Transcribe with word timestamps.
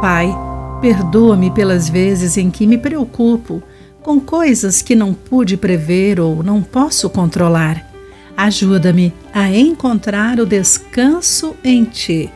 Pai, 0.00 0.34
perdoa-me 0.80 1.50
pelas 1.50 1.90
vezes 1.90 2.38
em 2.38 2.50
que 2.50 2.66
me 2.66 2.78
preocupo 2.78 3.62
com 4.02 4.18
coisas 4.18 4.80
que 4.80 4.94
não 4.94 5.12
pude 5.12 5.58
prever 5.58 6.18
ou 6.18 6.42
não 6.42 6.62
posso 6.62 7.10
controlar. 7.10 7.86
Ajuda-me 8.34 9.12
a 9.30 9.54
encontrar 9.54 10.40
o 10.40 10.46
descanso 10.46 11.54
em 11.62 11.84
Ti. 11.84 12.30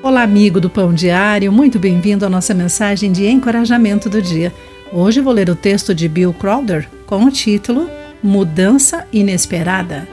Olá, 0.00 0.22
amigo 0.22 0.60
do 0.60 0.70
Pão 0.70 0.94
Diário, 0.94 1.50
muito 1.50 1.76
bem-vindo 1.76 2.24
à 2.24 2.28
nossa 2.28 2.54
mensagem 2.54 3.10
de 3.10 3.26
encorajamento 3.26 4.08
do 4.08 4.22
dia. 4.22 4.54
Hoje 4.92 5.20
vou 5.20 5.32
ler 5.32 5.50
o 5.50 5.56
texto 5.56 5.92
de 5.92 6.08
Bill 6.08 6.32
Crowder 6.32 6.88
com 7.04 7.24
o 7.24 7.32
título 7.32 7.90
Mudança 8.22 9.08
Inesperada. 9.12 10.06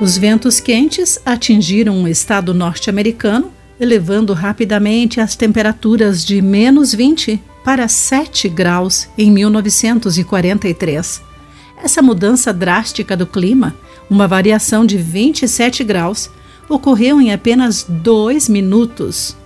Os 0.00 0.16
ventos 0.16 0.60
quentes 0.60 1.20
atingiram 1.26 2.04
o 2.04 2.06
estado 2.06 2.54
norte-americano, 2.54 3.52
elevando 3.82 4.32
rapidamente 4.32 5.20
as 5.20 5.34
temperaturas 5.34 6.24
de 6.24 6.40
menos 6.40 6.94
20 6.94 7.42
para 7.64 7.88
7 7.88 8.48
graus 8.48 9.08
em 9.18 9.28
1943. 9.28 11.20
Essa 11.82 12.00
mudança 12.00 12.52
drástica 12.52 13.16
do 13.16 13.26
clima, 13.26 13.74
uma 14.08 14.28
variação 14.28 14.86
de 14.86 14.96
27 14.96 15.82
graus, 15.82 16.30
ocorreu 16.68 17.20
em 17.20 17.32
apenas 17.32 17.84
dois 17.88 18.48
minutos. 18.48 19.36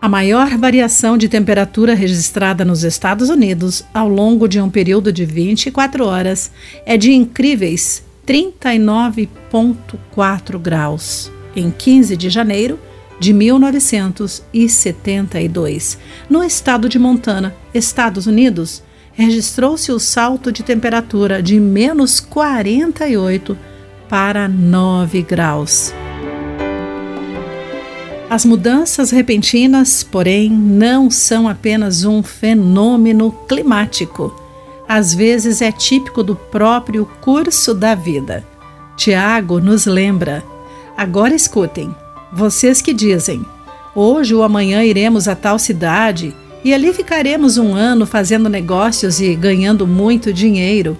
A 0.00 0.08
maior 0.08 0.56
variação 0.56 1.18
de 1.18 1.28
temperatura 1.28 1.92
registrada 1.92 2.64
nos 2.64 2.82
Estados 2.82 3.28
Unidos 3.28 3.84
ao 3.92 4.08
longo 4.08 4.48
de 4.48 4.58
um 4.58 4.70
período 4.70 5.12
de 5.12 5.26
24 5.26 6.06
horas 6.06 6.50
é 6.86 6.96
de 6.96 7.12
incríveis 7.12 8.02
39,4 8.26 10.58
graus, 10.58 11.30
em 11.54 11.70
15 11.70 12.16
de 12.16 12.30
janeiro 12.30 12.78
de 13.20 13.32
1972, 13.34 15.98
no 16.28 16.42
estado 16.42 16.88
de 16.88 16.98
Montana, 16.98 17.54
Estados 17.72 18.26
Unidos, 18.26 18.82
registrou-se 19.12 19.92
o 19.92 20.00
salto 20.00 20.50
de 20.50 20.62
temperatura 20.62 21.42
de 21.42 21.60
menos 21.60 22.18
48 22.18 23.58
para 24.08 24.48
9 24.48 25.22
graus. 25.22 25.92
As 28.30 28.46
mudanças 28.46 29.10
repentinas, 29.10 30.02
porém, 30.02 30.50
não 30.50 31.10
são 31.10 31.46
apenas 31.46 32.04
um 32.04 32.22
fenômeno 32.22 33.32
climático. 33.46 34.34
Às 34.88 35.12
vezes 35.12 35.60
é 35.60 35.70
típico 35.70 36.22
do 36.22 36.34
próprio 36.34 37.04
curso 37.20 37.74
da 37.74 37.94
vida. 37.94 38.42
Tiago 38.96 39.60
nos 39.60 39.84
lembra. 39.84 40.42
Agora 40.96 41.34
escutem, 41.34 41.94
vocês 42.32 42.80
que 42.80 42.92
dizem: 42.92 43.44
hoje 43.94 44.34
ou 44.34 44.42
amanhã 44.42 44.84
iremos 44.84 45.28
a 45.28 45.34
tal 45.34 45.58
cidade 45.58 46.34
e 46.64 46.74
ali 46.74 46.92
ficaremos 46.92 47.58
um 47.58 47.74
ano 47.74 48.06
fazendo 48.06 48.48
negócios 48.48 49.20
e 49.20 49.34
ganhando 49.34 49.86
muito 49.86 50.32
dinheiro. 50.32 50.98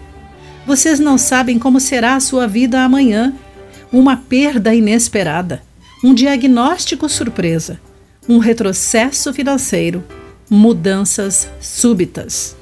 Vocês 0.66 1.00
não 1.00 1.18
sabem 1.18 1.58
como 1.58 1.80
será 1.80 2.14
a 2.14 2.20
sua 2.20 2.46
vida 2.46 2.82
amanhã. 2.82 3.34
Uma 3.92 4.16
perda 4.16 4.72
inesperada 4.72 5.62
um 6.02 6.14
diagnóstico 6.14 7.08
surpresa, 7.08 7.78
um 8.26 8.38
retrocesso 8.38 9.32
financeiro, 9.34 10.02
mudanças 10.48 11.48
súbitas. 11.60 12.56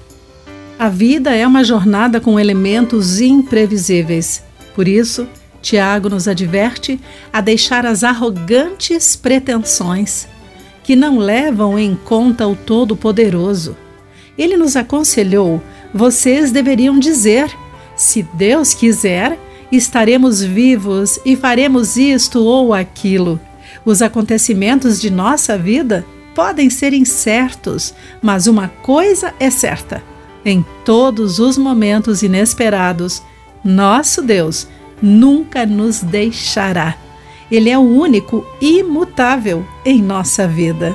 A 0.77 0.89
vida 0.89 1.35
é 1.35 1.47
uma 1.47 1.63
jornada 1.63 2.21
com 2.21 2.39
elementos 2.39 3.21
imprevisíveis. 3.21 4.43
Por 4.75 4.89
isso, 4.89 5.29
Tiago 5.69 6.09
nos 6.09 6.27
adverte 6.27 6.99
a 7.31 7.43
deixar 7.43 7.85
as 7.85 8.03
arrogantes 8.03 9.15
pretensões 9.15 10.27
que 10.83 10.97
não 10.97 11.19
levam 11.19 11.79
em 11.79 11.95
conta 11.95 12.49
o 12.49 12.57
Todo-Poderoso. 12.57 13.77
Ele 14.39 14.57
nos 14.57 14.77
aconselhou: 14.77 15.63
vocês 15.93 16.51
deveriam 16.51 16.99
dizer, 16.99 17.55
se 17.95 18.23
Deus 18.23 18.73
quiser, 18.73 19.39
estaremos 19.71 20.43
vivos 20.43 21.21
e 21.23 21.37
faremos 21.37 21.99
isto 21.99 22.43
ou 22.43 22.73
aquilo. 22.73 23.39
Os 23.85 24.01
acontecimentos 24.01 24.99
de 24.99 25.11
nossa 25.11 25.59
vida 25.59 26.03
podem 26.35 26.71
ser 26.71 26.95
incertos, 26.95 27.93
mas 28.23 28.47
uma 28.47 28.69
coisa 28.69 29.35
é 29.39 29.51
certa: 29.51 30.03
em 30.47 30.65
todos 30.83 31.39
os 31.39 31.59
momentos 31.59 32.23
inesperados, 32.23 33.23
nosso 33.63 34.23
Deus 34.23 34.67
nunca 35.03 35.65
nos 35.65 36.01
deixará. 36.01 36.97
Ele 37.51 37.71
é 37.71 37.79
o 37.79 37.83
único 37.83 38.47
imutável 38.61 39.67
em 39.85 40.03
nossa 40.03 40.47
vida. 40.47 40.95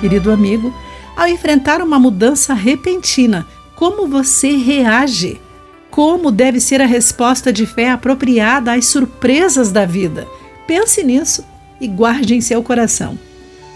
Querido 0.00 0.32
amigo, 0.32 0.72
ao 1.16 1.26
enfrentar 1.26 1.82
uma 1.82 1.98
mudança 1.98 2.54
repentina, 2.54 3.46
como 3.74 4.06
você 4.06 4.56
reage? 4.56 5.40
como 5.90 6.30
deve 6.30 6.60
ser 6.60 6.80
a 6.80 6.86
resposta 6.86 7.52
de 7.52 7.66
fé 7.66 7.90
apropriada 7.90 8.72
às 8.72 8.86
surpresas 8.86 9.72
da 9.72 9.84
vida. 9.84 10.26
Pense 10.66 11.02
nisso 11.02 11.44
e 11.80 11.88
guarde 11.88 12.34
em 12.34 12.40
seu 12.40 12.62
coração. 12.62 13.18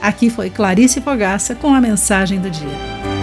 Aqui 0.00 0.30
foi 0.30 0.50
Clarice 0.50 1.00
Fogaça 1.00 1.54
com 1.54 1.74
a 1.74 1.80
mensagem 1.80 2.40
do 2.40 2.50
dia. 2.50 3.13